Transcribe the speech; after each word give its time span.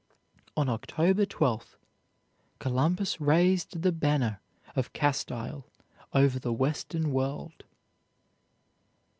On 0.57 0.67
October 0.67 1.27
12, 1.27 1.77
Columbus 2.57 3.21
raised 3.21 3.83
the 3.83 3.91
banner 3.91 4.41
of 4.75 4.93
Castile 4.93 5.67
over 6.11 6.39
the 6.39 6.51
western 6.51 7.11
world. 7.11 7.65